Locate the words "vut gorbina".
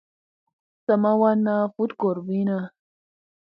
1.73-2.57